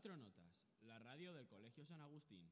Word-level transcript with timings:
Cuatro 0.00 0.16
Notas, 0.16 0.64
la 0.80 0.98
radio 0.98 1.34
del 1.34 1.46
Colegio 1.46 1.84
San 1.84 2.00
Agustín. 2.00 2.50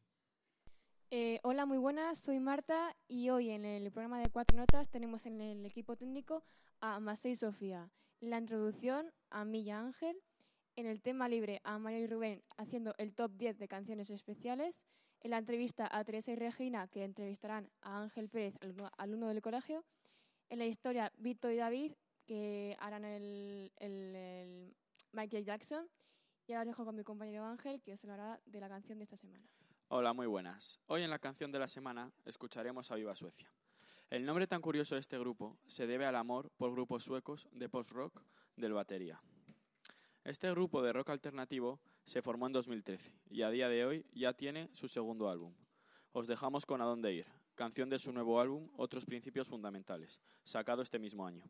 Eh, 1.10 1.40
hola, 1.42 1.64
muy 1.64 1.78
buenas, 1.78 2.18
soy 2.18 2.40
Marta 2.40 2.94
y 3.06 3.30
hoy 3.30 3.48
en 3.48 3.64
el 3.64 3.90
programa 3.90 4.20
de 4.20 4.28
Cuatro 4.28 4.58
Notas 4.58 4.90
tenemos 4.90 5.24
en 5.24 5.40
el 5.40 5.64
equipo 5.64 5.96
técnico 5.96 6.44
a 6.82 7.00
Masei 7.00 7.36
Sofía, 7.36 7.90
en 8.20 8.28
la 8.28 8.38
introducción 8.38 9.14
a 9.30 9.46
Milla 9.46 9.80
Ángel, 9.80 10.20
en 10.76 10.84
el 10.84 11.00
tema 11.00 11.26
libre 11.26 11.62
a 11.64 11.78
Mario 11.78 12.00
y 12.00 12.06
Rubén 12.06 12.44
haciendo 12.58 12.94
el 12.98 13.14
top 13.14 13.32
10 13.34 13.56
de 13.56 13.66
canciones 13.66 14.10
especiales, 14.10 14.82
en 15.22 15.30
la 15.30 15.38
entrevista 15.38 15.88
a 15.90 16.04
Teresa 16.04 16.32
y 16.32 16.36
Regina 16.36 16.86
que 16.88 17.02
entrevistarán 17.02 17.70
a 17.80 18.02
Ángel 18.02 18.28
Pérez, 18.28 18.56
alumno 18.98 19.28
del 19.28 19.40
colegio, 19.40 19.86
en 20.50 20.58
la 20.58 20.66
historia 20.66 21.14
Vito 21.16 21.50
y 21.50 21.56
David 21.56 21.92
que 22.26 22.76
harán 22.78 23.06
el, 23.06 23.72
el 23.78 24.76
Michael 25.12 25.46
Jackson 25.46 25.88
y 26.48 26.54
ahora 26.54 26.64
dejo 26.64 26.84
con 26.84 26.96
mi 26.96 27.04
compañero 27.04 27.44
Ángel, 27.44 27.82
que 27.82 27.92
os 27.92 28.02
hablará 28.04 28.40
de 28.46 28.58
la 28.58 28.68
canción 28.68 28.98
de 28.98 29.04
esta 29.04 29.18
semana. 29.18 29.46
Hola, 29.88 30.14
muy 30.14 30.26
buenas. 30.26 30.80
Hoy 30.86 31.02
en 31.02 31.10
la 31.10 31.18
canción 31.18 31.52
de 31.52 31.58
la 31.58 31.68
semana 31.68 32.10
escucharemos 32.24 32.90
a 32.90 32.94
Viva 32.94 33.14
Suecia. 33.14 33.52
El 34.08 34.24
nombre 34.24 34.46
tan 34.46 34.62
curioso 34.62 34.94
de 34.94 35.02
este 35.02 35.18
grupo 35.18 35.58
se 35.66 35.86
debe 35.86 36.06
al 36.06 36.16
amor 36.16 36.50
por 36.56 36.72
grupos 36.72 37.04
suecos 37.04 37.46
de 37.52 37.68
post-rock 37.68 38.22
del 38.56 38.72
batería. 38.72 39.20
Este 40.24 40.50
grupo 40.50 40.82
de 40.82 40.94
rock 40.94 41.10
alternativo 41.10 41.80
se 42.06 42.22
formó 42.22 42.46
en 42.46 42.54
2013 42.54 43.12
y 43.28 43.42
a 43.42 43.50
día 43.50 43.68
de 43.68 43.84
hoy 43.84 44.06
ya 44.14 44.32
tiene 44.32 44.70
su 44.72 44.88
segundo 44.88 45.28
álbum. 45.28 45.54
Os 46.12 46.26
dejamos 46.26 46.64
con 46.64 46.80
A 46.80 46.86
dónde 46.86 47.12
ir, 47.12 47.26
canción 47.56 47.90
de 47.90 47.98
su 47.98 48.10
nuevo 48.10 48.40
álbum 48.40 48.70
Otros 48.78 49.04
Principios 49.04 49.48
Fundamentales, 49.48 50.22
sacado 50.44 50.80
este 50.80 50.98
mismo 50.98 51.26
año. 51.26 51.44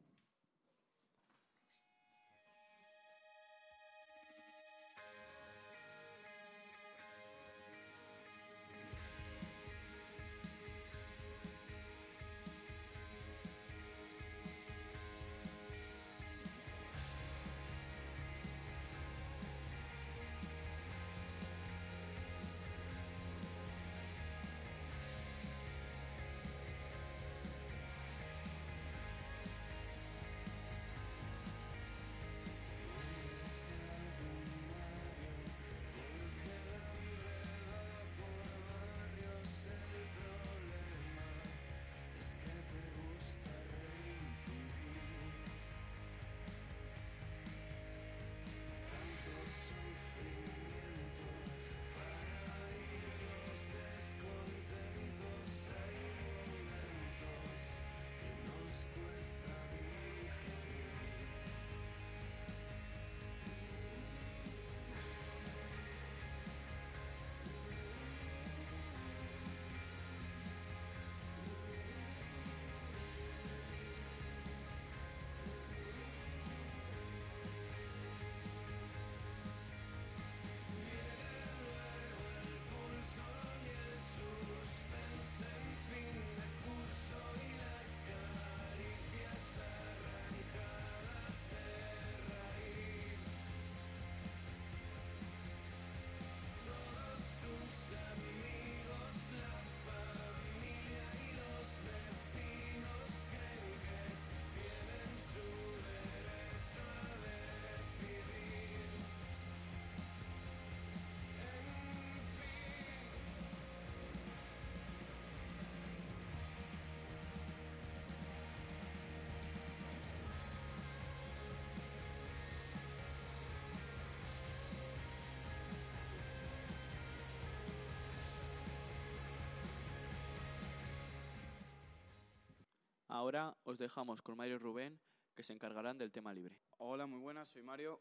Ahora 133.19 133.57
os 133.65 133.79
dejamos 133.79 134.23
con 134.23 134.37
Mario 134.37 134.55
y 134.55 134.59
Rubén, 134.59 135.01
que 135.35 135.43
se 135.43 135.53
encargarán 135.53 135.99
del 135.99 136.13
tema 136.13 136.33
libre. 136.33 136.57
Hola, 136.77 137.09
muy 137.09 137.19
buenas, 137.19 137.49
soy 137.49 137.65
Mario. 137.65 138.01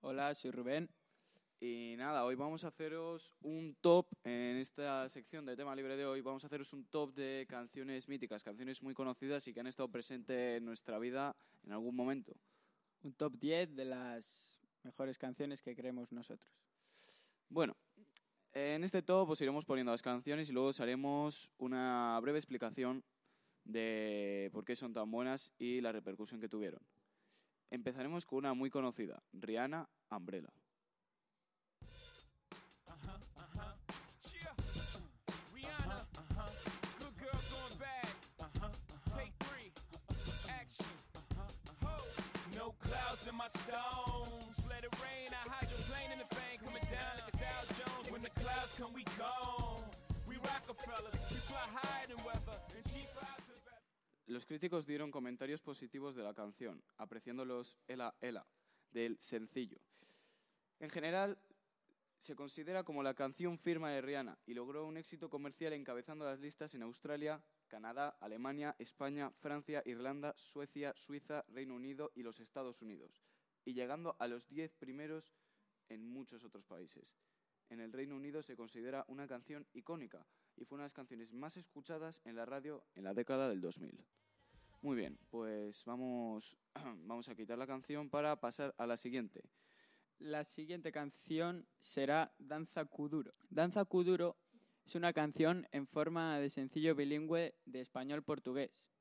Hola, 0.00 0.32
soy 0.36 0.52
Rubén. 0.52 0.88
Y 1.58 1.96
nada, 1.98 2.24
hoy 2.24 2.36
vamos 2.36 2.62
a 2.62 2.68
haceros 2.68 3.34
un 3.40 3.74
top, 3.80 4.06
en 4.22 4.58
esta 4.58 5.08
sección 5.08 5.44
de 5.44 5.56
tema 5.56 5.74
libre 5.74 5.96
de 5.96 6.06
hoy, 6.06 6.20
vamos 6.20 6.44
a 6.44 6.46
haceros 6.46 6.72
un 6.72 6.84
top 6.84 7.14
de 7.14 7.46
canciones 7.48 8.08
míticas, 8.08 8.44
canciones 8.44 8.80
muy 8.80 8.94
conocidas 8.94 9.48
y 9.48 9.52
que 9.52 9.58
han 9.58 9.66
estado 9.66 9.88
presentes 9.88 10.58
en 10.58 10.64
nuestra 10.64 11.00
vida 11.00 11.34
en 11.64 11.72
algún 11.72 11.96
momento. 11.96 12.32
Un 13.02 13.12
top 13.12 13.32
10 13.40 13.74
de 13.74 13.86
las 13.86 14.60
mejores 14.84 15.18
canciones 15.18 15.62
que 15.62 15.74
creemos 15.74 16.12
nosotros. 16.12 16.48
Bueno, 17.48 17.76
en 18.52 18.84
este 18.84 19.02
top 19.02 19.30
os 19.30 19.40
iremos 19.40 19.64
poniendo 19.64 19.90
las 19.90 20.02
canciones 20.02 20.48
y 20.48 20.52
luego 20.52 20.68
os 20.68 20.78
haremos 20.78 21.50
una 21.58 22.20
breve 22.20 22.38
explicación 22.38 23.02
de 23.66 24.50
por 24.52 24.64
qué 24.64 24.76
son 24.76 24.92
tan 24.92 25.10
buenas 25.10 25.52
y 25.58 25.80
la 25.80 25.92
repercusión 25.92 26.40
que 26.40 26.48
tuvieron. 26.48 26.80
Empezaremos 27.70 28.24
con 28.24 28.38
una 28.38 28.54
muy 28.54 28.70
conocida, 28.70 29.22
Rihanna 29.32 29.88
Umbrella. 30.10 30.52
No 42.54 42.72
clouds 42.80 43.28
in 43.28 43.36
my 43.36 43.46
stones. 43.48 44.56
Let 44.70 44.82
it 44.82 44.90
rain. 44.98 45.28
I 45.30 45.46
hydroplane 45.46 46.10
in 46.10 46.18
the 46.18 46.34
bank. 46.34 46.64
Coming 46.64 46.82
down 46.90 47.20
like 47.20 47.34
a 47.34 47.36
Dow 47.36 47.62
Jones. 47.76 48.10
When 48.10 48.22
the 48.22 48.30
clouds 48.30 48.74
come, 48.78 48.94
we 48.94 49.04
gone. 49.18 49.84
We 50.26 50.36
Rockefeller. 50.36 51.12
We 51.30 51.36
fly 51.44 51.66
higher 51.76 52.06
than 52.08 52.16
weather. 52.24 52.58
And 52.74 52.84
she 52.88 53.04
flies 53.12 53.35
los 54.36 54.44
críticos 54.44 54.84
dieron 54.84 55.10
comentarios 55.10 55.62
positivos 55.62 56.14
de 56.14 56.22
la 56.22 56.34
canción, 56.34 56.84
apreciándolos 56.98 57.78
Ela 57.88 58.14
Ela, 58.20 58.46
del 58.90 59.18
sencillo. 59.18 59.78
En 60.78 60.90
general, 60.90 61.38
se 62.18 62.36
considera 62.36 62.84
como 62.84 63.02
la 63.02 63.14
canción 63.14 63.58
firma 63.58 63.90
de 63.90 64.02
Rihanna 64.02 64.38
y 64.44 64.52
logró 64.52 64.84
un 64.84 64.98
éxito 64.98 65.30
comercial 65.30 65.72
encabezando 65.72 66.26
las 66.26 66.38
listas 66.38 66.74
en 66.74 66.82
Australia, 66.82 67.42
Canadá, 67.66 68.18
Alemania, 68.20 68.76
España, 68.78 69.30
Francia, 69.40 69.82
Irlanda, 69.86 70.34
Suecia, 70.36 70.92
Suiza, 70.96 71.46
Reino 71.48 71.74
Unido 71.74 72.12
y 72.14 72.22
los 72.22 72.38
Estados 72.38 72.82
Unidos, 72.82 73.22
y 73.64 73.72
llegando 73.72 74.16
a 74.18 74.28
los 74.28 74.46
diez 74.48 74.74
primeros 74.74 75.32
en 75.88 76.06
muchos 76.06 76.44
otros 76.44 76.66
países. 76.66 77.16
En 77.70 77.80
el 77.80 77.90
Reino 77.90 78.14
Unido 78.14 78.42
se 78.42 78.54
considera 78.54 79.06
una 79.08 79.26
canción 79.26 79.66
icónica, 79.72 80.26
y 80.56 80.66
fue 80.66 80.76
una 80.76 80.82
de 80.82 80.86
las 80.86 80.94
canciones 80.94 81.32
más 81.32 81.56
escuchadas 81.56 82.20
en 82.24 82.36
la 82.36 82.44
radio 82.44 82.84
en 82.94 83.04
la 83.04 83.14
década 83.14 83.48
del 83.48 83.62
2000. 83.62 84.04
Muy 84.86 84.94
bien, 84.94 85.18
pues 85.30 85.84
vamos, 85.84 86.56
vamos 87.08 87.28
a 87.28 87.34
quitar 87.34 87.58
la 87.58 87.66
canción 87.66 88.08
para 88.08 88.38
pasar 88.38 88.72
a 88.78 88.86
la 88.86 88.96
siguiente. 88.96 89.42
La 90.20 90.44
siguiente 90.44 90.92
canción 90.92 91.66
será 91.80 92.32
Danza 92.38 92.84
Kuduro. 92.84 93.34
Danza 93.50 93.84
Kuduro 93.84 94.36
es 94.84 94.94
una 94.94 95.12
canción 95.12 95.66
en 95.72 95.88
forma 95.88 96.38
de 96.38 96.50
sencillo 96.50 96.94
bilingüe 96.94 97.56
de 97.64 97.80
español-portugués 97.80 98.92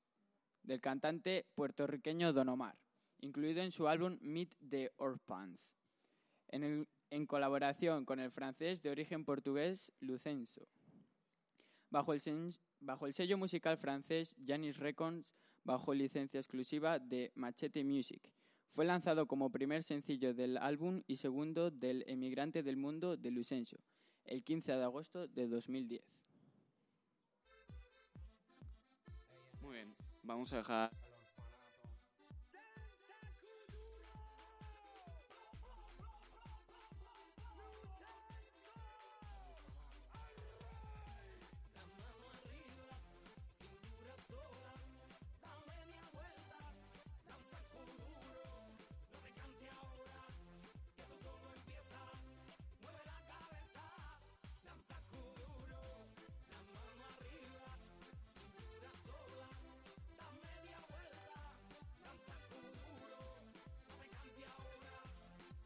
del 0.64 0.82
cantante 0.82 1.46
puertorriqueño 1.54 2.34
Don 2.34 2.50
Omar, 2.50 2.80
incluido 3.20 3.62
en 3.62 3.72
su 3.72 3.88
álbum 3.88 4.18
Meet 4.22 4.56
the 4.68 4.92
Orphans. 4.98 5.78
En 6.48 6.88
en 7.12 7.28
colaboración 7.28 8.06
con 8.06 8.20
el 8.20 8.32
francés 8.32 8.82
de 8.82 8.90
origen 8.90 9.24
portugués 9.24 9.92
Lucenso. 10.00 10.68
Bajo 11.92 12.12
el, 12.12 12.56
bajo 12.80 13.06
el 13.06 13.14
sello 13.14 13.38
musical 13.38 13.78
francés 13.78 14.36
Janis 14.44 14.78
Records, 14.78 15.36
bajo 15.66 15.94
licencia 15.94 16.40
exclusiva 16.40 17.00
de 17.00 17.32
Machete 17.36 17.84
Music. 17.84 18.22
Fue 18.72 18.86
lanzado 18.86 19.26
como 19.26 19.52
primer 19.52 19.84
sencillo 19.84 20.34
del 20.34 20.58
álbum 20.58 21.02
y 21.08 21.18
segundo 21.18 21.72
del 21.72 22.04
Emigrante 22.08 22.64
del 22.64 22.78
Mundo 22.78 23.18
de 23.18 23.32
Lucenso, 23.32 23.78
el 24.26 24.44
15 24.44 24.74
de 24.74 24.84
agosto 24.84 25.28
de 25.28 25.48
2010. 25.48 26.04
Muy 29.62 29.76
bien, 29.76 29.96
vamos 30.24 30.54
a 30.54 30.58
dejar... 30.58 30.92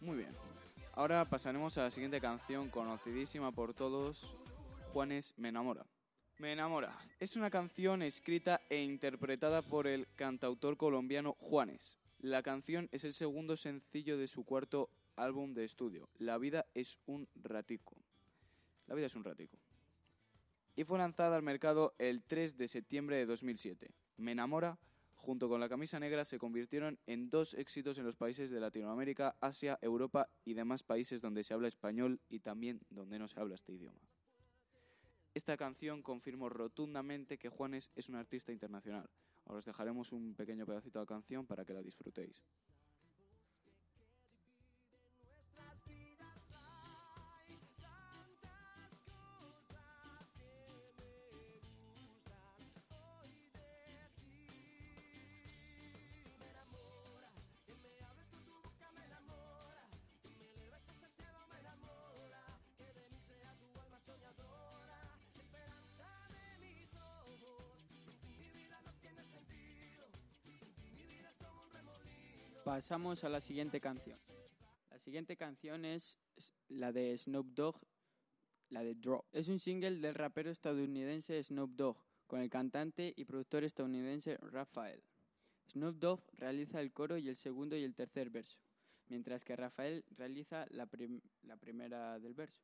Muy 0.09 0.17
bien. 0.17 0.35
Ahora 0.93 1.23
pasaremos 1.29 1.77
a 1.77 1.83
la 1.83 1.91
siguiente 1.91 2.19
canción 2.19 2.69
conocidísima 2.69 3.51
por 3.51 3.75
todos, 3.75 4.35
Juanes 4.91 5.35
Me 5.37 5.49
enamora. 5.49 5.85
Me 6.39 6.51
enamora. 6.51 6.97
Es 7.19 7.35
una 7.35 7.51
canción 7.51 8.01
escrita 8.01 8.59
e 8.71 8.81
interpretada 8.81 9.61
por 9.61 9.85
el 9.85 10.07
cantautor 10.15 10.77
colombiano 10.77 11.33
Juanes. 11.33 11.99
La 12.17 12.41
canción 12.41 12.89
es 12.91 13.03
el 13.03 13.13
segundo 13.13 13.55
sencillo 13.55 14.17
de 14.17 14.27
su 14.27 14.45
cuarto 14.45 14.89
álbum 15.15 15.53
de 15.53 15.65
estudio. 15.65 16.09
La 16.17 16.39
vida 16.39 16.65
es 16.73 16.97
un 17.05 17.27
ratico. 17.35 17.95
La 18.87 18.95
vida 18.95 19.05
es 19.05 19.15
un 19.15 19.23
ratico. 19.23 19.59
Y 20.75 20.85
fue 20.85 20.97
lanzada 20.97 21.35
al 21.35 21.43
mercado 21.43 21.93
el 21.99 22.23
3 22.23 22.57
de 22.57 22.67
septiembre 22.67 23.17
de 23.17 23.27
2007. 23.27 23.91
Me 24.17 24.31
enamora 24.31 24.79
junto 25.19 25.49
con 25.49 25.59
la 25.59 25.67
camisa 25.67 25.99
negra 25.99 26.23
se 26.23 26.39
convirtieron 26.39 26.97
en 27.05 27.29
dos 27.29 27.53
éxitos 27.53 27.97
en 27.97 28.05
los 28.05 28.15
países 28.15 28.49
de 28.49 28.59
Latinoamérica, 28.59 29.35
Asia, 29.41 29.77
Europa 29.81 30.29
y 30.45 30.53
demás 30.53 30.81
países 30.81 31.21
donde 31.21 31.43
se 31.43 31.53
habla 31.53 31.67
español 31.67 32.21
y 32.29 32.39
también 32.39 32.79
donde 32.89 33.19
no 33.19 33.27
se 33.27 33.39
habla 33.39 33.55
este 33.55 33.73
idioma. 33.73 33.99
Esta 35.33 35.57
canción 35.57 36.01
confirmó 36.01 36.49
rotundamente 36.49 37.37
que 37.37 37.49
Juanes 37.49 37.91
es 37.95 38.07
un 38.07 38.15
artista 38.15 38.51
internacional. 38.51 39.09
Ahora 39.45 39.59
os 39.59 39.65
dejaremos 39.65 40.11
un 40.13 40.35
pequeño 40.35 40.65
pedacito 40.65 40.99
de 40.99 41.05
canción 41.05 41.45
para 41.45 41.65
que 41.65 41.73
la 41.73 41.83
disfrutéis. 41.83 42.41
Pasamos 72.69 73.23
a 73.23 73.29
la 73.29 73.41
siguiente 73.41 73.81
canción. 73.81 74.19
La 74.91 74.99
siguiente 74.99 75.35
canción 75.35 75.85
es 75.85 76.19
la 76.67 76.91
de 76.91 77.17
Snoop 77.17 77.47
Dogg, 77.55 77.81
la 78.69 78.83
de 78.83 78.93
Drop. 78.93 79.25
Es 79.31 79.47
un 79.47 79.57
single 79.57 79.95
del 79.95 80.13
rapero 80.13 80.51
estadounidense 80.51 81.41
Snoop 81.41 81.71
Dogg 81.71 81.97
con 82.27 82.41
el 82.41 82.49
cantante 82.51 83.11
y 83.17 83.25
productor 83.25 83.63
estadounidense 83.63 84.37
Rafael. 84.37 85.01
Snoop 85.71 85.95
Dogg 85.95 86.21
realiza 86.33 86.79
el 86.79 86.93
coro 86.93 87.17
y 87.17 87.27
el 87.29 87.37
segundo 87.37 87.75
y 87.75 87.83
el 87.83 87.95
tercer 87.95 88.29
verso, 88.29 88.59
mientras 89.07 89.43
que 89.43 89.55
Rafael 89.55 90.05
realiza 90.11 90.67
la 90.69 90.85
primera 90.85 92.19
del 92.19 92.35
verso. 92.35 92.61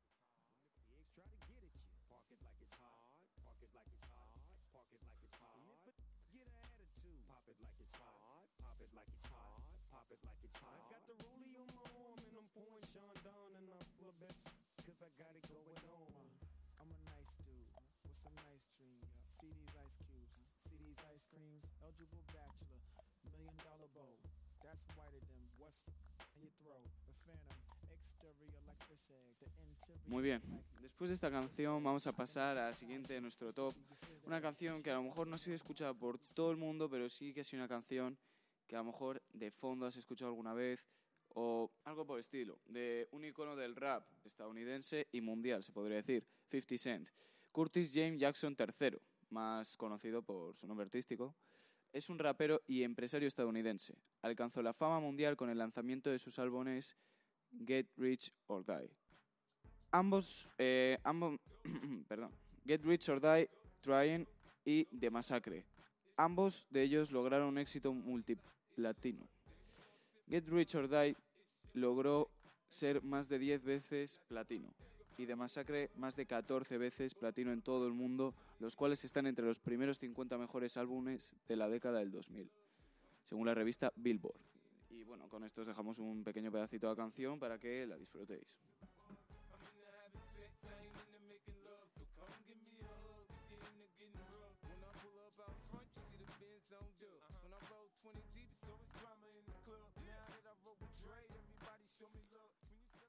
Nice 18.43 18.65
dreams. 18.75 19.07
See 19.39 19.51
these 19.51 19.73
ice 19.79 19.97
cubes, 20.03 20.35
see 20.67 20.77
these 20.79 20.99
ice 21.13 21.25
creams. 21.31 21.63
Eligible 21.83 22.23
bachelor, 22.35 22.79
million 23.31 23.55
dollar 23.63 23.89
bow. 23.95 24.11
That's 24.63 24.83
whiter 24.97 25.21
than 25.29 25.41
what's 25.57 25.85
in 26.35 26.43
your 26.43 26.53
throat. 26.59 26.87
The 27.07 27.15
phantom, 27.23 27.57
exterior 27.91 28.59
like 28.67 28.81
fish 28.89 29.07
eggs, 29.13 29.39
the 29.39 29.49
interior. 29.63 30.07
Muy 30.07 30.23
bien, 30.23 30.41
después 30.81 31.09
de 31.09 31.15
esta 31.15 31.31
canción 31.31 31.83
vamos 31.83 32.05
a 32.07 32.11
pasar 32.11 32.57
a 32.57 32.67
la 32.69 32.73
siguiente 32.73 33.13
de 33.13 33.21
nuestro 33.21 33.53
top. 33.53 33.73
Una 34.25 34.41
canción 34.41 34.81
que 34.81 34.91
a 34.91 34.95
lo 34.95 35.03
mejor 35.03 35.27
no 35.27 35.35
ha 35.35 35.38
sido 35.38 35.55
escuchada 35.55 35.93
por 35.93 36.17
todo 36.33 36.51
el 36.51 36.57
mundo, 36.57 36.89
pero 36.89 37.09
sí 37.09 37.33
que 37.33 37.41
ha 37.41 37.43
sido 37.43 37.61
una 37.61 37.69
canción 37.69 38.17
que 38.67 38.75
a 38.75 38.79
lo 38.79 38.85
mejor 38.85 39.21
de 39.33 39.51
fondo 39.51 39.85
has 39.85 39.95
escuchado 39.95 40.29
alguna 40.29 40.53
vez 40.53 40.83
o 41.35 41.71
algo 41.83 42.05
por 42.05 42.17
el 42.17 42.21
estilo, 42.21 42.59
de 42.65 43.07
un 43.11 43.25
icono 43.25 43.55
del 43.55 43.75
rap 43.75 44.07
estadounidense 44.23 45.07
y 45.11 45.21
mundial, 45.21 45.63
se 45.63 45.71
podría 45.71 45.97
decir, 45.97 46.25
50 46.49 46.77
Cent. 46.77 47.09
Curtis 47.55 47.93
James 47.93 48.19
Jackson 48.19 48.53
III, 48.59 48.97
más 49.29 49.77
conocido 49.77 50.21
por 50.21 50.57
su 50.57 50.67
nombre 50.67 50.83
artístico, 50.83 51.33
es 51.93 52.09
un 52.09 52.19
rapero 52.19 52.62
y 52.67 52.83
empresario 52.83 53.29
estadounidense. 53.29 53.95
Alcanzó 54.24 54.62
la 54.62 54.74
fama 54.74 55.00
mundial 55.00 55.38
con 55.38 55.50
el 55.50 55.57
lanzamiento 55.57 56.09
de 56.09 56.19
sus 56.19 56.38
álbumes 56.38 56.97
Get 57.65 57.88
Rich 57.95 58.33
or 58.47 58.65
Die. 58.65 58.91
Ambos, 59.91 60.50
eh, 60.57 60.97
ambos, 61.05 61.39
perdón, 62.09 62.31
Get 62.67 62.83
Rich 62.83 63.07
or 63.07 63.21
Die, 63.21 63.50
Trying 63.79 64.27
y 64.65 64.83
The 64.88 65.09
Massacre. 65.09 65.63
Ambos 66.17 66.67
de 66.69 66.81
ellos 66.81 67.13
lograron 67.13 67.47
un 67.47 67.57
éxito 67.57 67.93
multiplatino. 67.93 69.29
Get 70.27 70.50
Rich 70.50 70.75
or 70.75 70.89
Die 70.89 71.15
logró 71.71 72.29
ser 72.69 73.01
más 73.01 73.29
de 73.29 73.39
10 73.39 73.63
veces 73.63 74.19
platino 74.27 74.75
y 75.17 75.25
The 75.25 75.36
Massacre 75.36 75.91
más 75.95 76.15
de 76.15 76.25
14 76.25 76.77
veces 76.77 77.13
platino 77.13 77.51
en 77.51 77.62
todo 77.62 77.88
el 77.88 77.93
mundo, 77.93 78.34
los 78.60 78.75
cuales 78.75 79.03
están 79.03 79.27
entre 79.27 79.45
los 79.45 79.60
primeros 79.60 80.00
50 80.00 80.38
mejores 80.38 80.77
álbumes 80.77 81.34
de 81.48 81.55
la 81.55 81.69
década 81.69 82.00
del 82.00 82.12
2000, 82.12 82.50
según 83.24 83.45
la 83.45 83.53
revista 83.53 83.91
Billboard. 83.95 84.39
Y 84.89 85.03
bueno, 85.03 85.27
con 85.29 85.43
esto 85.43 85.62
os 85.62 85.67
dejamos 85.67 86.00
un 86.00 86.24
pequeño 86.24 86.51
pedacito 86.51 86.89
de 86.89 86.95
canción 86.95 87.39
para 87.39 87.57
que 87.60 87.86
la 87.86 87.98
disfrutéis. 87.98 88.57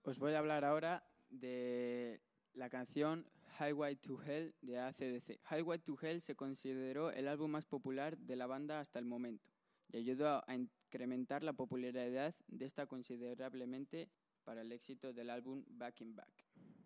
Os 0.04 0.20
voy 0.20 0.34
a 0.34 0.38
hablar 0.38 0.64
ahora 0.64 1.02
de 1.30 2.20
la 2.54 2.68
canción 2.70 3.26
Highway 3.58 3.96
to 3.96 4.20
Hell 4.22 4.54
de 4.62 4.78
ACDC. 4.78 5.40
Highway 5.50 5.78
to 5.78 5.96
Hell 6.00 6.20
se 6.20 6.34
consideró 6.36 7.10
el 7.10 7.28
álbum 7.28 7.50
más 7.50 7.64
popular 7.66 8.16
de 8.18 8.36
la 8.36 8.46
banda 8.46 8.80
hasta 8.80 8.98
el 8.98 9.04
momento 9.06 9.48
y 9.92 9.98
ayudó 9.98 10.42
a 10.46 10.54
incrementar 10.54 11.42
la 11.42 11.52
popularidad 11.52 12.34
de 12.48 12.64
esta 12.64 12.86
considerablemente 12.86 14.08
para 14.44 14.60
el 14.62 14.72
éxito 14.72 15.12
del 15.12 15.30
álbum 15.30 15.64
Back 15.68 16.00
in 16.00 16.14
Black. 16.14 16.44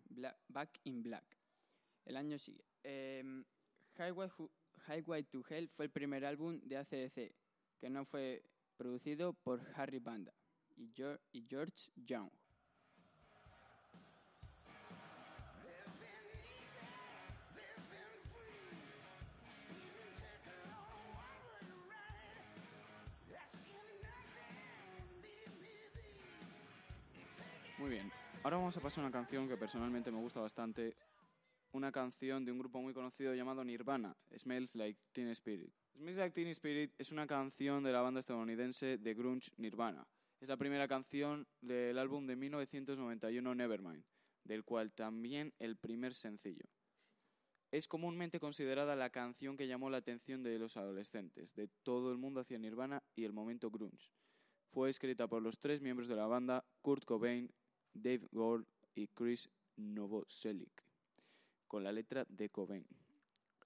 Bla- 0.09 0.37
Back 0.49 0.79
in 0.83 1.03
Black. 1.03 1.25
El 2.05 2.17
año 2.17 2.37
sigue. 2.37 2.65
Em, 2.83 3.43
Highway, 3.97 4.29
Highway 4.87 5.23
to 5.23 5.43
Hell 5.49 5.67
fue 5.69 5.85
el 5.85 5.91
primer 5.91 6.25
álbum 6.25 6.59
de 6.63 6.77
ACDC 6.77 7.33
que 7.79 7.89
no 7.89 8.05
fue 8.05 8.43
producido 8.77 9.33
por 9.33 9.61
Harry 9.75 9.99
Banda 9.99 10.33
y 10.77 10.91
George 11.47 11.91
Young. 11.95 12.29
Bien. 27.91 28.09
ahora 28.41 28.55
vamos 28.55 28.77
a 28.77 28.79
pasar 28.79 29.03
a 29.03 29.07
una 29.07 29.11
canción 29.11 29.49
que 29.49 29.57
personalmente 29.57 30.11
me 30.11 30.21
gusta 30.21 30.39
bastante. 30.39 30.95
Una 31.73 31.91
canción 31.91 32.45
de 32.45 32.53
un 32.53 32.59
grupo 32.59 32.81
muy 32.81 32.93
conocido 32.93 33.35
llamado 33.35 33.65
Nirvana, 33.65 34.15
Smells 34.33 34.75
Like 34.75 34.97
Teen 35.11 35.27
Spirit. 35.27 35.73
Smells 35.97 36.15
Like 36.15 36.33
Teen 36.33 36.47
Spirit 36.47 36.93
es 36.97 37.11
una 37.11 37.27
canción 37.27 37.83
de 37.83 37.91
la 37.91 37.99
banda 37.99 38.21
estadounidense 38.21 38.97
de 38.97 39.13
grunge 39.13 39.51
Nirvana. 39.57 40.07
Es 40.39 40.47
la 40.47 40.55
primera 40.55 40.87
canción 40.87 41.45
del 41.59 41.97
álbum 41.97 42.27
de 42.27 42.37
1991 42.37 43.55
Nevermind, 43.55 44.05
del 44.45 44.63
cual 44.63 44.93
también 44.93 45.53
el 45.59 45.75
primer 45.75 46.13
sencillo. 46.13 46.63
Es 47.71 47.89
comúnmente 47.89 48.39
considerada 48.39 48.95
la 48.95 49.09
canción 49.09 49.57
que 49.57 49.67
llamó 49.67 49.89
la 49.89 49.97
atención 49.97 50.43
de 50.43 50.57
los 50.59 50.77
adolescentes, 50.77 51.53
de 51.55 51.67
todo 51.83 52.13
el 52.13 52.17
mundo 52.17 52.39
hacia 52.39 52.57
Nirvana 52.57 53.03
y 53.17 53.25
el 53.25 53.33
momento 53.33 53.69
grunge. 53.69 54.13
Fue 54.69 54.89
escrita 54.89 55.27
por 55.27 55.41
los 55.41 55.59
tres 55.59 55.81
miembros 55.81 56.07
de 56.07 56.15
la 56.15 56.27
banda, 56.27 56.63
Kurt 56.81 57.03
Cobain, 57.03 57.51
Dave 57.93 58.27
Grohl 58.31 58.65
y 58.95 59.07
Chris 59.07 59.49
Novoselic, 59.77 60.83
con 61.67 61.83
la 61.83 61.91
letra 61.91 62.25
de 62.29 62.49
Cobain, 62.49 62.85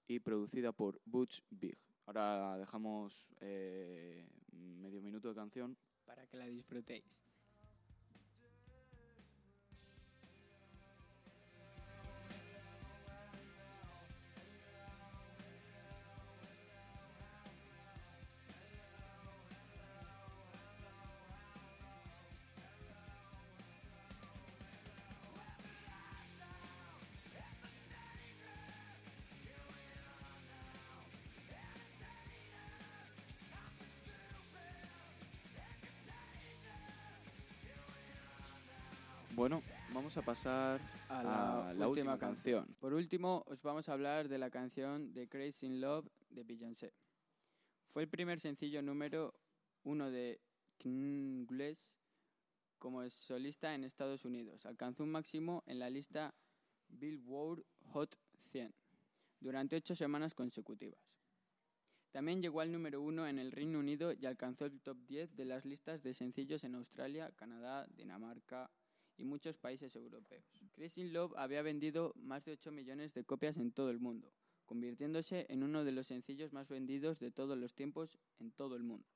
y 0.08 0.20
producida 0.20 0.72
por 0.72 1.00
Butch 1.04 1.42
Big. 1.50 1.76
Ahora 2.06 2.56
dejamos 2.58 3.26
eh, 3.40 4.24
medio 4.52 5.02
minuto 5.02 5.28
de 5.28 5.34
canción. 5.34 5.76
Para 6.04 6.26
que 6.26 6.36
la 6.36 6.46
disfrutéis. 6.46 7.25
Vamos 40.06 40.18
a 40.18 40.22
pasar 40.22 40.80
A 41.08 41.18
a 41.18 41.22
la, 41.24 41.74
la, 41.74 41.88
última, 41.88 42.12
última 42.12 42.18
canción. 42.18 42.76
Por 42.78 42.94
último, 42.94 43.42
os 43.48 43.60
vamos 43.60 43.88
a 43.88 43.92
hablar 43.92 44.28
de 44.28 44.38
la 44.38 44.50
canción 44.50 45.12
The 45.12 45.26
Crazy 45.26 45.66
in 45.66 45.80
Love 45.80 46.06
de 46.28 46.44
Beyoncé. 46.44 46.92
Fue 47.88 48.04
el 48.04 48.08
primer 48.08 48.38
sencillo 48.38 48.82
número 48.82 49.34
uno 49.82 50.08
de 50.08 50.40
Knowles 50.78 51.98
como 52.78 53.10
solista 53.10 53.74
en 53.74 53.82
Estados 53.82 54.24
Unidos. 54.24 54.64
Alcanzó 54.64 55.02
un 55.02 55.10
máximo 55.10 55.64
en 55.66 55.80
la 55.80 55.90
lista 55.90 56.32
Billboard 56.86 57.64
Hot 57.86 58.16
100 58.52 58.72
durante 59.40 59.74
ocho 59.74 59.96
semanas 59.96 60.36
consecutivas. 60.36 61.00
También 62.12 62.40
llegó 62.40 62.60
al 62.60 62.70
número 62.70 63.02
uno 63.02 63.26
en 63.26 63.40
el 63.40 63.50
Reino 63.50 63.80
Unido 63.80 64.12
y 64.12 64.24
alcanzó 64.24 64.66
el 64.66 64.80
top 64.82 64.98
10 65.08 65.34
de 65.34 65.46
las 65.46 65.64
listas 65.64 66.04
de 66.04 66.14
sencillos 66.14 66.62
en 66.62 66.76
Australia, 66.76 67.32
Canadá, 67.34 67.88
Dinamarca 67.88 68.70
y 69.18 69.24
muchos 69.24 69.58
países 69.58 69.94
europeos. 69.96 70.44
Crazy 70.72 71.02
in 71.02 71.12
Love 71.12 71.32
había 71.36 71.62
vendido 71.62 72.12
más 72.16 72.44
de 72.44 72.52
8 72.52 72.70
millones 72.72 73.14
de 73.14 73.24
copias 73.24 73.56
en 73.56 73.72
todo 73.72 73.90
el 73.90 73.98
mundo, 73.98 74.32
convirtiéndose 74.66 75.46
en 75.48 75.62
uno 75.62 75.84
de 75.84 75.92
los 75.92 76.06
sencillos 76.06 76.52
más 76.52 76.68
vendidos 76.68 77.18
de 77.18 77.30
todos 77.30 77.56
los 77.56 77.74
tiempos 77.74 78.18
en 78.38 78.52
todo 78.52 78.76
el 78.76 78.82
mundo. 78.82 79.15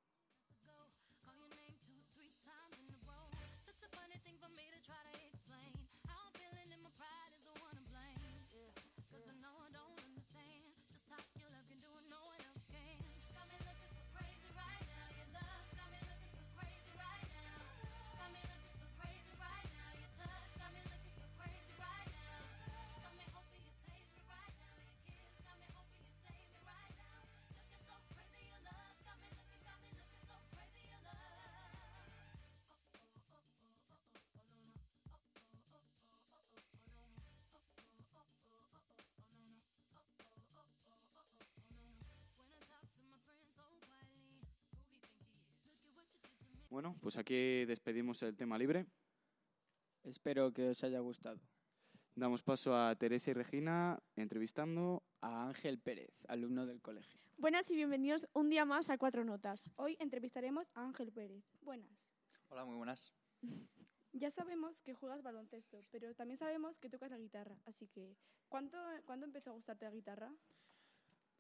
Bueno, 46.71 46.97
pues 47.01 47.17
aquí 47.17 47.65
despedimos 47.65 48.23
el 48.23 48.37
tema 48.37 48.57
libre. 48.57 48.87
Espero 50.05 50.53
que 50.53 50.69
os 50.69 50.85
haya 50.85 51.01
gustado. 51.01 51.41
Damos 52.15 52.45
paso 52.45 52.77
a 52.77 52.95
Teresa 52.95 53.33
y 53.33 53.35
Regina 53.35 54.01
entrevistando. 54.15 55.03
A 55.21 55.49
Ángel 55.49 55.79
Pérez, 55.79 56.15
alumno 56.29 56.65
del 56.65 56.81
colegio. 56.81 57.21
Buenas 57.37 57.71
y 57.71 57.75
bienvenidos 57.75 58.27
un 58.33 58.49
día 58.49 58.65
más 58.65 58.89
a 58.89 58.97
Cuatro 58.97 59.25
Notas. 59.25 59.69
Hoy 59.77 59.97
entrevistaremos 59.99 60.71
a 60.75 60.85
Ángel 60.85 61.13
Pérez. 61.13 61.45
Buenas. 61.61 62.09
Hola, 62.49 62.65
muy 62.65 62.77
buenas. 62.77 63.13
Ya 64.13 64.31
sabemos 64.31 64.81
que 64.83 64.95
juegas 64.95 65.23
baloncesto, 65.23 65.85
pero 65.91 66.15
también 66.15 66.39
sabemos 66.39 66.79
que 66.79 66.89
tocas 66.89 67.11
la 67.11 67.19
guitarra. 67.19 67.59
Así 67.67 67.89
que, 67.89 68.17
¿cuándo, 68.49 68.79
¿cuándo 69.05 69.27
empezó 69.27 69.51
a 69.51 69.55
gustarte 69.55 69.85
la 69.85 69.91
guitarra? 69.91 70.33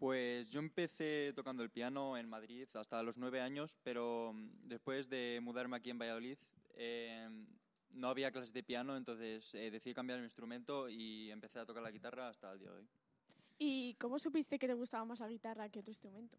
Pues 0.00 0.48
yo 0.48 0.60
empecé 0.60 1.34
tocando 1.36 1.62
el 1.62 1.68
piano 1.68 2.16
en 2.16 2.26
Madrid 2.26 2.66
hasta 2.72 3.02
los 3.02 3.18
nueve 3.18 3.42
años, 3.42 3.76
pero 3.82 4.32
mm, 4.32 4.66
después 4.66 5.10
de 5.10 5.40
mudarme 5.42 5.76
aquí 5.76 5.90
en 5.90 5.98
Valladolid 5.98 6.38
eh, 6.70 7.28
no 7.90 8.08
había 8.08 8.32
clases 8.32 8.54
de 8.54 8.62
piano, 8.62 8.96
entonces 8.96 9.54
eh, 9.54 9.70
decidí 9.70 9.92
cambiar 9.92 10.20
mi 10.20 10.24
instrumento 10.24 10.88
y 10.88 11.30
empecé 11.30 11.58
a 11.58 11.66
tocar 11.66 11.82
la 11.82 11.90
guitarra 11.90 12.28
hasta 12.30 12.50
el 12.50 12.60
día 12.60 12.70
de 12.70 12.78
hoy. 12.78 12.88
¿Y 13.58 13.92
cómo 14.00 14.18
supiste 14.18 14.58
que 14.58 14.66
te 14.66 14.72
gustaba 14.72 15.04
más 15.04 15.20
la 15.20 15.28
guitarra 15.28 15.68
que 15.68 15.82
tu 15.82 15.90
instrumento? 15.90 16.38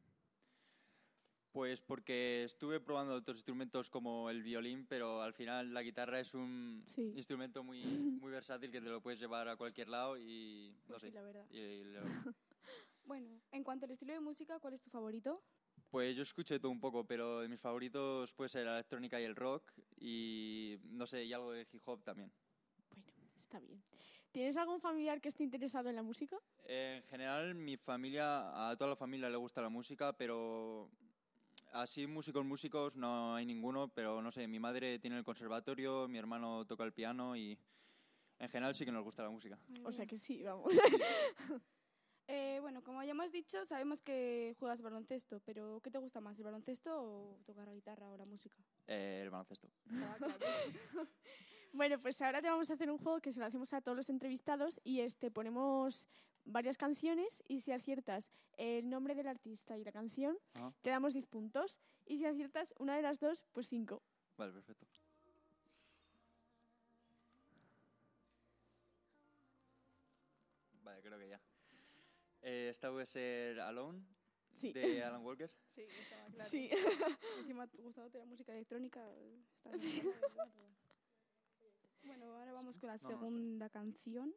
Pues 1.52 1.82
porque 1.82 2.46
estuve 2.46 2.80
probando 2.80 3.14
otros 3.14 3.38
instrumentos 3.38 3.92
como 3.92 4.32
el 4.32 4.42
violín, 4.42 4.88
pero 4.88 5.22
al 5.22 5.34
final 5.36 5.72
la 5.72 5.84
guitarra 5.84 6.20
es 6.20 6.34
un 6.34 6.82
Sí. 6.88 7.14
instrumento 7.16 7.64
muy, 7.64 7.78
muy 7.80 8.32
versátil 8.32 8.72
que 8.72 8.82
te 8.82 8.90
lo 8.90 9.02
puedes 9.02 9.20
llevar 9.20 9.48
a 9.50 9.56
cualquier 9.56 9.90
lado 9.90 10.18
y 10.18 10.72
no 10.88 10.94
Pues 10.94 11.02
sé. 11.04 11.08
sí, 11.10 11.14
la 11.14 11.22
verdad. 11.22 11.46
y 11.52 11.84
lo- 11.84 12.02
Bueno, 13.12 13.42
en 13.52 13.66
cuanto 13.66 13.84
al 13.84 13.92
estilo 13.92 14.14
de 14.14 14.22
música, 14.22 14.58
¿cuál 14.60 14.74
es 14.74 14.82
tu 14.82 14.90
favorito? 14.90 15.44
Pues 15.90 16.16
yo 16.16 16.22
escuché 16.22 16.62
todo 16.62 16.72
un 16.72 16.80
poco, 16.80 17.04
pero 17.04 17.42
de 17.42 17.50
mis 17.50 17.60
favoritos 17.60 18.32
puede 18.32 18.48
ser 18.48 18.66
la 18.66 18.76
electrónica 18.76 19.20
y 19.20 19.26
el 19.26 19.36
rock 19.36 19.70
y 20.00 20.78
no 20.84 21.06
sé, 21.06 21.26
y 21.26 21.34
algo 21.34 21.52
de 21.52 21.68
hip 21.70 21.82
hop 21.84 22.02
también. 22.06 22.32
Bueno, 22.96 23.30
está 23.38 23.60
bien. 23.60 23.84
¿Tienes 24.32 24.56
algún 24.56 24.80
familiar 24.80 25.20
que 25.20 25.28
esté 25.28 25.44
interesado 25.44 25.90
en 25.90 25.98
la 25.98 26.04
música? 26.04 26.38
En 26.64 27.04
general, 27.04 27.54
mi 27.54 27.76
familia, 27.76 28.70
a 28.70 28.78
toda 28.78 28.92
la 28.92 28.96
familia 28.96 29.30
le 29.30 29.36
gusta 29.36 29.62
la 29.62 29.68
música, 29.68 30.14
pero 30.14 30.90
así 31.74 32.08
músicos 32.08 32.46
músicos 32.46 32.96
no 32.96 33.36
hay 33.36 33.46
ninguno, 33.46 33.90
pero 33.90 34.22
no 34.22 34.32
sé, 34.32 34.48
mi 34.48 34.60
madre 34.60 35.00
tiene 35.00 35.18
el 35.18 35.26
conservatorio, 35.26 36.08
mi 36.08 36.18
hermano 36.18 36.66
toca 36.66 36.86
el 36.86 36.94
piano 36.94 37.36
y 37.36 37.60
en 38.40 38.48
general 38.48 38.74
sí 38.74 38.86
que 38.86 38.94
nos 38.94 39.04
gusta 39.04 39.22
la 39.22 39.32
música. 39.32 39.60
O 39.84 39.92
sea 39.92 40.06
que 40.06 40.18
sí, 40.18 40.42
vamos. 40.44 40.72
Eh, 42.34 42.60
bueno, 42.62 42.82
como 42.82 43.04
ya 43.04 43.12
hemos 43.12 43.34
dicho, 43.34 43.66
sabemos 43.66 44.02
que 44.02 44.56
juegas 44.58 44.82
baloncesto, 44.82 45.42
pero 45.42 45.82
¿qué 45.84 45.92
te 45.92 45.98
gusta 45.98 46.22
más, 46.22 46.38
el 46.38 46.46
baloncesto 46.46 46.90
o 47.04 47.38
tocar 47.46 47.68
la 47.68 47.74
guitarra 47.74 48.08
o 48.10 48.16
la 48.16 48.24
música? 48.24 48.56
Eh, 48.88 49.20
el 49.24 49.30
baloncesto. 49.30 49.68
Bueno, 51.74 52.02
pues 52.02 52.22
ahora 52.22 52.42
te 52.42 52.50
vamos 52.50 52.70
a 52.70 52.74
hacer 52.74 52.92
un 52.92 52.98
juego 52.98 53.22
que 53.22 53.32
se 53.32 53.40
lo 53.40 53.46
hacemos 53.46 53.72
a 53.72 53.80
todos 53.80 53.96
los 53.96 54.10
entrevistados 54.10 54.82
y 54.84 55.00
este 55.00 55.32
ponemos 55.32 56.06
varias 56.44 56.78
canciones 56.78 57.42
y 57.48 57.62
si 57.62 57.72
aciertas 57.72 58.30
el 58.58 58.90
nombre 58.90 59.16
del 59.16 59.28
artista 59.28 59.78
y 59.78 59.84
la 59.86 59.94
canción, 59.94 60.38
Ah. 60.56 60.74
te 60.82 60.90
damos 60.90 61.14
10 61.14 61.28
puntos 61.28 61.78
y 62.06 62.18
si 62.18 62.26
aciertas 62.26 62.74
una 62.78 62.98
de 62.98 63.02
las 63.02 63.20
dos, 63.22 63.46
pues 63.54 63.68
5. 63.70 64.02
Vale, 64.38 64.52
perfecto. 64.52 64.86
Eh, 72.42 72.70
esta 72.70 72.90
puede 72.92 73.06
ser 73.06 73.60
Alone, 73.60 74.04
Sí. 74.60 74.74
de 74.74 75.04
Alan 75.04 75.24
Walker. 75.24 75.50
Sí, 75.76 75.84
estaba 75.84 76.28
claro. 76.28 76.50
Sí. 76.50 76.70
Encima, 77.40 77.66
gustándote 77.80 78.20
la 78.20 78.26
música 78.26 78.52
electrónica, 78.52 79.02
está 79.56 79.72
bien, 79.78 80.06
¿no? 80.36 80.52
Bueno, 82.04 82.26
ahora 82.36 82.52
vamos 82.52 82.78
con 82.78 82.88
la 82.88 82.98
no, 82.98 83.08
segunda 83.08 83.70
canción. 83.70 84.36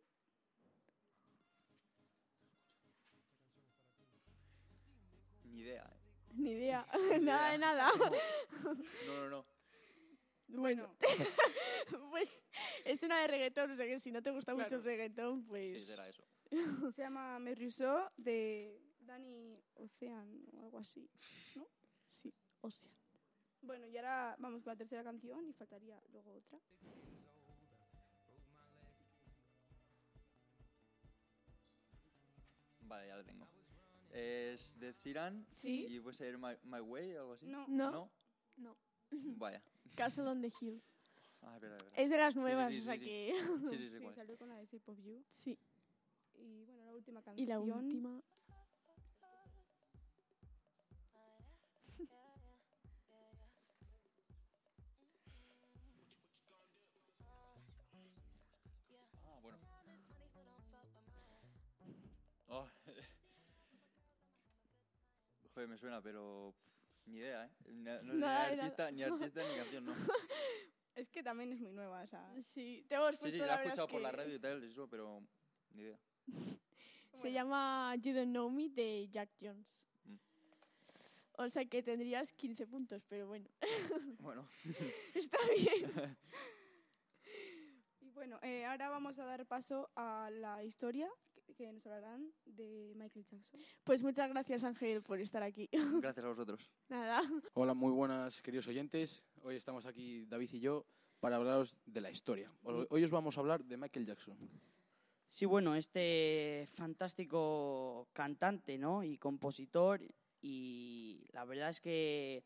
Ni 5.44 5.60
idea. 5.60 5.84
eh. 5.84 6.32
Ni 6.36 6.50
idea. 6.52 6.86
Ni 7.12 7.24
nada 7.24 7.50
de 7.52 7.58
nada. 7.58 7.90
No, 9.06 9.14
no, 9.14 9.28
no. 9.30 9.46
Bueno, 10.46 10.94
pues 12.10 12.40
es 12.84 13.02
una 13.02 13.20
de 13.22 13.26
reggaetón, 13.28 13.72
o 13.72 13.76
sea 13.76 13.86
que 13.86 13.98
si 13.98 14.12
no 14.12 14.22
te 14.22 14.30
gusta 14.30 14.54
mucho 14.54 14.76
el 14.76 14.84
reggaetón, 14.84 15.40
Sí, 15.42 15.46
pues... 15.48 15.86
será 15.86 16.08
eso. 16.08 16.22
Se 16.94 17.02
llama 17.02 17.38
Me 17.38 17.54
Rousseau 17.54 18.08
de 18.16 18.80
Danny 19.00 19.58
Ocean 19.74 20.44
o 20.52 20.62
algo 20.62 20.78
así. 20.78 21.08
Sí, 22.08 22.32
hostia. 22.60 22.90
Bueno, 23.62 23.86
y 23.88 23.96
ahora 23.96 24.36
vamos 24.38 24.62
con 24.62 24.72
la 24.72 24.76
tercera 24.76 25.02
canción 25.02 25.46
y 25.48 25.52
faltaría 25.52 26.00
luego 26.12 26.34
otra. 26.34 26.58
Vale, 32.80 33.08
ya 33.08 33.16
lo 33.16 33.24
tengo. 33.24 33.48
Es 34.10 34.78
de 34.78 34.92
Sheeran 34.92 35.46
Sí. 35.54 35.86
y 35.88 36.00
puede 36.00 36.14
ser 36.16 36.38
My, 36.38 36.56
My 36.64 36.80
Way 36.80 37.16
o 37.16 37.20
algo 37.22 37.32
así. 37.32 37.46
No, 37.46 37.66
No, 37.66 37.90
¿No? 37.90 38.10
no. 38.56 38.76
Vaya. 39.38 39.62
Castle 39.96 40.28
on 40.28 40.40
the 40.40 40.52
Hill. 40.60 40.82
Ah, 41.42 41.54
espera, 41.56 41.76
espera. 41.76 41.96
Es 42.02 42.10
de 42.10 42.16
las 42.18 42.32
sí, 42.34 42.38
nuevas, 42.40 42.70
sí, 42.72 42.80
o 42.80 42.84
sea 42.84 42.94
sí. 42.94 43.00
que... 43.00 43.34
Sí, 43.34 43.68
sí, 43.68 43.76
sí, 43.78 43.90
sí, 43.90 43.98
cuál 43.98 44.10
es. 44.10 44.14
salió 44.16 44.36
con 44.38 44.48
la 44.48 44.56
de 44.56 44.66
Shape 44.66 44.90
of 44.90 44.98
You. 45.02 45.22
Sí. 45.28 45.58
Y 46.36 46.64
bueno, 46.64 46.84
la 46.84 46.94
última 46.94 47.22
canción. 47.22 47.44
Y 47.44 47.46
la 47.46 47.60
última... 47.60 48.22
Ah, 59.26 59.38
bueno. 59.42 59.58
Oh. 62.48 62.66
Joder, 65.54 65.68
me 65.68 65.78
suena, 65.78 66.00
pero 66.02 66.54
ni 67.06 67.18
idea, 67.18 67.46
¿eh? 67.46 67.50
Ni, 67.66 67.82
no- 67.84 68.26
artista, 68.26 68.90
ni 68.90 69.02
artista 69.02 69.42
ni 69.48 69.56
canción, 69.56 69.84
no. 69.86 69.94
Es 70.94 71.10
que 71.10 71.22
también 71.24 71.52
es 71.52 71.60
muy 71.60 71.72
nueva, 71.72 72.02
o 72.02 72.06
sea. 72.06 72.32
Sí, 72.54 72.84
te 72.88 72.94
hemos 72.94 73.10
Sí, 73.12 73.16
puesto 73.18 73.34
sí, 73.36 73.40
la 73.40 73.46
la 73.46 73.54
he 73.54 73.56
escuchado 73.64 73.86
es 73.88 73.92
por 73.92 74.00
la 74.00 74.12
radio 74.12 74.34
y 74.36 74.38
tal, 74.38 74.62
eso, 74.62 74.88
pero 74.88 75.20
ni 75.70 75.82
idea. 75.82 75.98
Se 77.16 77.32
llama 77.32 77.94
You 77.96 78.12
Don't 78.12 78.30
Know 78.30 78.50
Me 78.50 78.68
de 78.68 79.08
Jack 79.10 79.30
Jones. 79.40 79.86
Mm. 80.04 80.16
O 81.38 81.48
sea 81.48 81.64
que 81.64 81.82
tendrías 81.82 82.32
15 82.32 82.66
puntos, 82.66 83.04
pero 83.08 83.26
bueno, 83.26 83.48
Bueno, 84.20 84.46
está 85.14 85.38
bien. 85.56 86.16
Y 88.00 88.10
bueno, 88.10 88.38
eh, 88.42 88.64
ahora 88.64 88.88
vamos 88.88 89.18
a 89.18 89.24
dar 89.24 89.46
paso 89.46 89.90
a 89.96 90.30
la 90.30 90.62
historia 90.64 91.08
que, 91.46 91.54
que 91.54 91.72
nos 91.72 91.84
hablarán 91.86 92.32
de 92.44 92.92
Michael 92.96 93.24
Jackson. 93.24 93.60
Pues 93.84 94.02
muchas 94.02 94.28
gracias 94.30 94.64
Ángel 94.64 95.02
por 95.02 95.20
estar 95.20 95.42
aquí. 95.42 95.68
gracias 95.72 96.24
a 96.24 96.28
vosotros. 96.28 96.70
Nada. 96.88 97.22
Hola, 97.54 97.74
muy 97.74 97.92
buenas, 97.92 98.40
queridos 98.42 98.66
oyentes. 98.68 99.24
Hoy 99.42 99.56
estamos 99.56 99.86
aquí, 99.86 100.24
David 100.26 100.50
y 100.52 100.60
yo, 100.60 100.86
para 101.20 101.36
hablaros 101.36 101.76
de 101.86 102.00
la 102.00 102.10
historia. 102.10 102.52
Hoy 102.62 102.86
hoy 102.90 103.04
os 103.04 103.10
vamos 103.10 103.36
a 103.36 103.40
hablar 103.40 103.64
de 103.64 103.76
Michael 103.76 104.06
Jackson. 104.06 104.36
Sí, 105.34 105.46
bueno, 105.46 105.74
este 105.74 106.64
fantástico 106.76 108.06
cantante, 108.12 108.78
¿no? 108.78 109.02
Y 109.02 109.18
compositor. 109.18 110.00
Y 110.40 111.26
la 111.32 111.44
verdad 111.44 111.70
es 111.70 111.80
que 111.80 112.44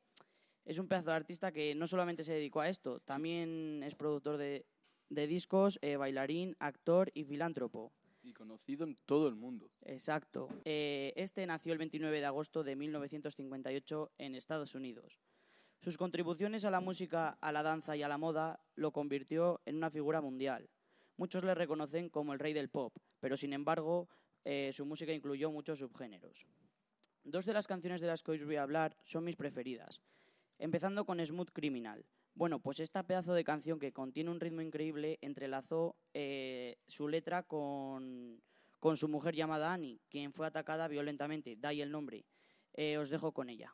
es 0.65 0.79
un 0.79 0.89
pedazo 0.89 1.11
de 1.11 1.17
artista 1.17 1.53
que 1.53 1.75
no 1.75 1.87
solamente 1.87 2.25
se 2.25 2.33
dedicó 2.33 2.63
a 2.63 2.71
esto, 2.71 3.01
también 3.01 3.83
es 3.83 3.95
productor 3.95 4.39
de, 4.39 4.65
de 5.11 5.27
discos, 5.27 5.79
eh, 5.83 5.97
bailarín, 5.97 6.57
actor 6.61 7.11
y 7.13 7.25
filántropo. 7.25 7.93
Y 8.23 8.33
conocido 8.33 8.87
en 8.87 8.97
todo 9.05 9.29
el 9.29 9.35
mundo. 9.35 9.71
Exacto. 9.83 10.49
Eh, 10.65 11.13
este 11.15 11.47
nació 11.47 11.75
el 11.75 11.79
29 11.79 12.21
de 12.21 12.25
agosto 12.25 12.65
de 12.65 12.75
1958 12.75 14.13
en 14.17 14.35
Estados 14.35 14.75
Unidos. 14.75 15.21
Sus 15.83 15.99
contribuciones 15.99 16.65
a 16.65 16.71
la 16.71 16.81
música, 16.81 17.37
a 17.43 17.53
la 17.53 17.63
danza 17.63 17.99
y 17.99 18.03
a 18.03 18.09
la 18.09 18.17
moda 18.17 18.61
lo 18.77 18.93
convirtió 18.93 19.61
en 19.67 19.77
una 19.77 19.91
figura 19.91 20.23
mundial. 20.23 20.71
Muchos 21.19 21.43
le 21.43 21.55
reconocen 21.55 22.09
como 22.09 22.33
el 22.33 22.39
rey 22.39 22.53
del 22.53 22.71
pop, 22.71 22.95
pero 23.21 23.37
sin 23.37 23.53
embargo 23.53 24.09
eh, 24.45 24.71
su 24.73 24.87
música 24.87 25.13
incluyó 25.13 25.51
muchos 25.51 25.81
subgéneros. 25.81 26.47
Dos 27.25 27.45
de 27.45 27.53
las 27.53 27.67
canciones 27.67 28.01
de 28.01 28.07
las 28.07 28.23
que 28.23 28.31
hoy 28.31 28.39
os 28.39 28.47
voy 28.47 28.57
a 28.57 28.63
hablar 28.63 28.97
son 29.03 29.25
mis 29.25 29.35
preferidas, 29.35 30.01
empezando 30.59 31.05
con 31.05 31.25
Smooth 31.25 31.51
Criminal. 31.53 32.07
Bueno, 32.35 32.61
pues 32.61 32.79
esta 32.79 33.03
pedazo 33.03 33.35
de 33.35 33.43
canción 33.43 33.81
que 33.81 33.93
contiene 33.93 34.31
un 34.31 34.39
ritmo 34.39 34.63
increíble 34.63 35.19
entrelazó 35.21 35.97
eh, 36.15 36.77
su 36.87 37.09
letra 37.09 37.43
con, 37.43 38.41
con 38.79 38.97
su 38.97 39.09
mujer 39.09 39.35
llamada 39.35 39.73
Annie, 39.73 40.01
quien 40.09 40.33
fue 40.33 40.47
atacada 40.47 40.87
violentamente. 40.87 41.57
Da 41.57 41.71
ahí 41.71 41.83
el 41.83 41.91
nombre. 41.91 42.25
Eh, 42.75 42.97
os 42.97 43.11
dejo 43.11 43.33
con 43.33 43.51
ella. 43.51 43.73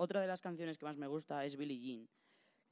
Otra 0.00 0.20
de 0.20 0.28
las 0.28 0.40
canciones 0.40 0.78
que 0.78 0.84
más 0.84 0.96
me 0.96 1.08
gusta 1.08 1.44
es 1.44 1.56
Billie 1.56 1.80
Jean, 1.80 2.08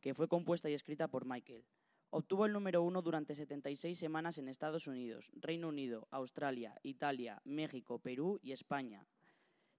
que 0.01 0.15
fue 0.15 0.29
compuesta 0.29 0.71
y 0.71 0.75
escrita 0.75 1.09
por 1.09 1.27
Michael. 1.27 1.65
Obtuvo 2.11 2.47
el 2.47 2.53
número 2.53 2.85
uno 2.85 3.03
durante 3.03 3.35
76 3.35 3.99
semanas 3.99 4.39
en 4.39 4.47
Estados 4.47 4.87
Unidos, 4.87 5.33
Reino 5.35 5.67
Unido, 5.67 6.07
Australia, 6.13 6.79
Italia, 6.85 7.43
México, 7.43 7.99
Perú 7.99 8.39
y 8.45 8.53
España. 8.53 9.09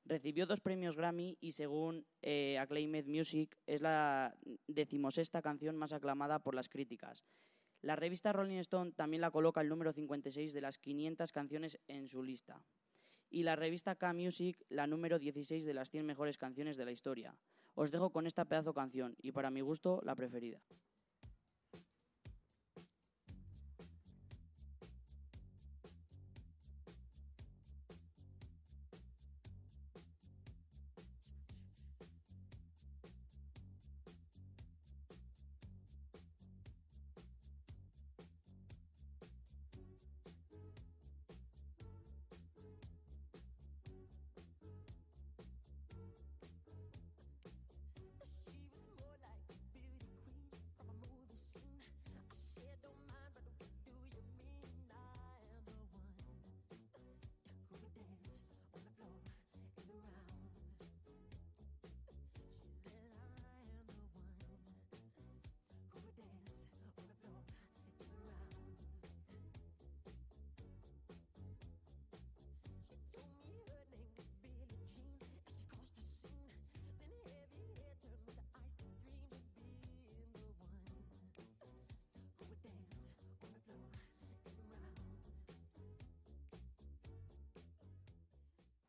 Recibió 0.04 0.46
dos 0.46 0.60
premios 0.60 0.98
Grammy 0.98 1.38
y 1.40 1.54
según 1.54 2.06
eh, 2.22 2.58
Acclaimed 2.60 3.08
Music 3.08 3.58
es 3.66 3.80
la 3.80 4.36
decimosexta 4.68 5.42
canción 5.42 5.78
más 5.78 5.94
aclamada 5.94 6.40
por 6.40 6.54
las 6.54 6.68
críticas. 6.68 7.24
La 7.82 7.96
revista 7.96 8.34
Rolling 8.34 8.58
Stone 8.58 8.92
también 8.92 9.22
la 9.22 9.32
coloca 9.32 9.62
el 9.62 9.70
número 9.70 9.94
56 9.94 10.52
de 10.52 10.62
las 10.62 10.78
500 10.80 11.32
canciones 11.32 11.80
en 11.88 12.10
su 12.10 12.24
lista. 12.24 12.62
Y 13.30 13.44
la 13.44 13.56
revista 13.56 13.96
K-Music 13.96 14.63
la 14.70 14.88
número 14.88 15.20
16 15.20 15.66
de 15.66 15.74
las 15.74 15.92
100 15.92 16.06
mejores 16.06 16.38
canciones 16.38 16.78
de 16.78 16.86
la 16.86 16.92
historia. 16.92 17.36
Os 17.76 17.92
dejo 17.92 18.10
con 18.10 18.26
esta 18.26 18.46
pedazo 18.46 18.74
canción 18.74 19.16
y 19.22 19.32
para 19.32 19.52
mi 19.52 19.62
gusto 19.62 20.02
la 20.04 20.16
preferida. 20.16 20.60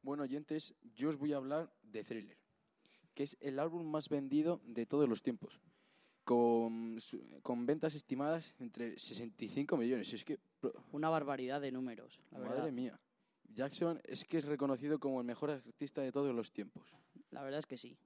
Bueno, 0.02 0.22
oyentes, 0.22 0.74
yo 0.94 1.08
os 1.08 1.16
voy 1.16 1.32
a 1.32 1.36
hablar 1.36 1.72
de 1.82 2.04
Thriller, 2.04 2.38
que 3.14 3.24
es 3.24 3.36
el 3.40 3.58
álbum 3.58 3.84
más 3.90 4.08
vendido 4.08 4.60
de 4.64 4.86
todos 4.86 5.08
los 5.08 5.22
tiempos, 5.22 5.60
con, 6.24 6.96
ventas 7.66 7.94
estimadas 7.94 8.54
entre 8.58 8.98
65 8.98 9.76
millones. 9.76 10.12
Es 10.12 10.24
que, 10.24 10.38
Una 10.92 11.08
barbaridad 11.08 11.60
de 11.60 11.72
números, 11.72 12.20
la 12.30 12.38
madre 12.38 12.54
verdad. 12.54 12.72
mía, 12.72 13.00
Jackson 13.54 14.00
es 14.04 14.24
que 14.24 14.38
es 14.38 14.44
reconocido 14.44 14.98
como 14.98 15.20
el 15.20 15.26
mejor 15.26 15.50
artista 15.50 16.02
de 16.02 16.12
todos 16.12 16.34
los 16.34 16.52
tiempos. 16.52 16.94
La 17.30 17.42
verdad 17.42 17.60
es 17.60 17.66
que 17.66 17.76
sí. 17.76 17.96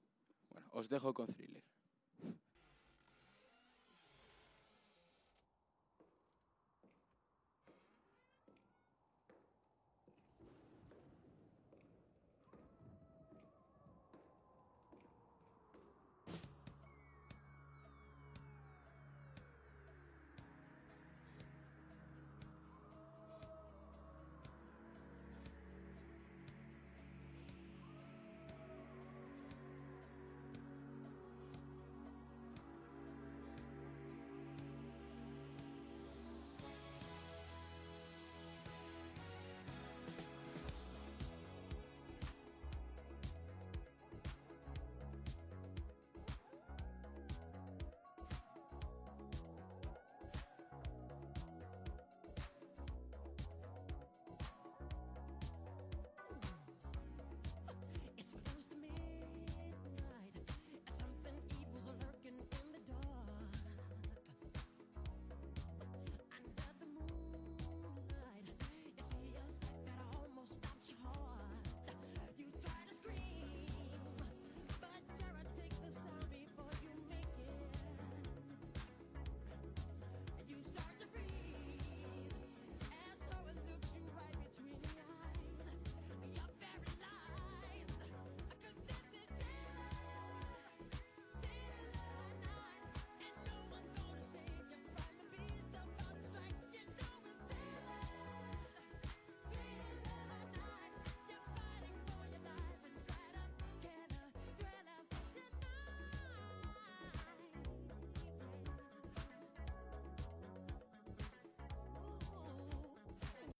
Bueno, 0.49 0.67
os 0.71 0.89
dejo 0.89 1.13
con 1.13 1.27
Thriller. 1.27 1.63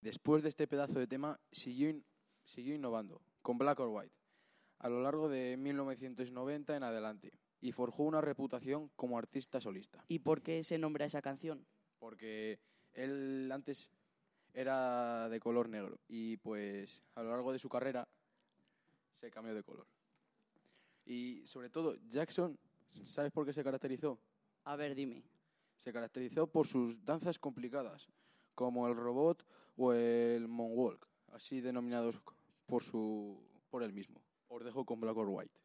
Después 0.04 0.44
de 0.44 0.50
este 0.50 0.68
pedazo 0.68 1.00
de 1.00 1.08
tema, 1.08 1.40
siguió, 1.52 1.90
in- 1.90 2.04
siguió 2.44 2.76
innovando 2.76 3.22
con 3.42 3.58
Black 3.58 3.80
or 3.80 3.88
White 3.90 4.14
a 4.80 4.90
lo 4.90 5.02
largo 5.02 5.30
de 5.30 5.56
1990 5.56 6.76
en 6.76 6.84
adelante 6.84 7.32
y 7.62 7.72
forjó 7.72 8.04
una 8.04 8.20
reputación 8.20 8.90
como 8.98 9.18
artista 9.18 9.62
solista. 9.62 10.04
¿Y 10.10 10.20
por 10.20 10.42
qué 10.42 10.62
se 10.66 10.78
nombra 10.78 11.06
esa 11.06 11.22
canción? 11.22 11.66
Porque 12.00 12.60
él 12.92 13.50
antes 13.54 13.90
era 14.54 15.30
de 15.30 15.40
color 15.40 15.70
negro 15.70 15.98
y 16.10 16.36
pues 16.38 17.02
a 17.16 17.24
lo 17.24 17.30
largo 17.30 17.54
de 17.54 17.60
su 17.60 17.70
carrera 17.70 18.06
se 19.14 19.32
cambió 19.32 19.56
de 19.56 19.64
color. 19.64 19.88
Y 21.06 21.44
sobre 21.48 21.70
todo, 21.70 21.96
Jackson, 22.10 22.60
¿sabes 22.88 23.32
por 23.32 23.46
qué 23.46 23.54
se 23.54 23.64
caracterizó? 23.64 24.20
A 24.66 24.76
ver, 24.76 24.96
dime. 24.96 25.24
Se 25.78 25.94
caracterizó 25.94 26.48
por 26.48 26.68
sus 26.68 27.04
danzas 27.06 27.40
complicadas, 27.40 28.10
como 28.54 28.86
el 28.90 28.96
robot 28.96 29.46
o 29.76 29.94
el 29.94 30.48
moonwalk, 30.48 31.08
así 31.32 31.62
denominados 31.62 32.22
por, 32.66 32.84
su, 32.84 33.40
por 33.70 33.84
él 33.84 33.94
mismo. 33.94 34.22
Os 34.48 34.64
dejo 34.64 34.86
con 34.86 35.00
Black 35.00 35.18
or 35.18 35.30
White. 35.30 35.63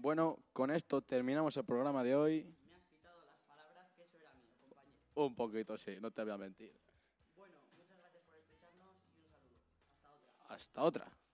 Bueno, 0.00 0.38
con 0.52 0.70
esto 0.70 1.02
terminamos 1.02 1.56
el 1.56 1.64
programa 1.64 2.04
de 2.04 2.14
hoy. 2.14 2.44
Me 2.70 2.76
has 2.76 2.84
quitado 2.84 3.20
las 3.26 3.40
palabras 3.40 3.90
que 3.96 4.04
eso 4.04 4.16
era 4.16 4.32
mío, 4.34 4.54
compañero. 4.60 5.02
Un 5.16 5.34
poquito, 5.34 5.76
sí, 5.76 5.98
no 6.00 6.12
te 6.12 6.22
voy 6.22 6.32
a 6.32 6.38
mentir. 6.38 6.72
Bueno, 7.36 7.56
muchas 7.76 7.98
gracias 7.98 8.22
por 8.22 8.36
escucharnos 8.36 8.94
y 9.16 9.18
un 9.18 9.28
saludo. 9.28 9.56
Hasta 9.90 10.14
otra. 10.14 10.54
Hasta 10.54 10.84
otra. 10.84 11.27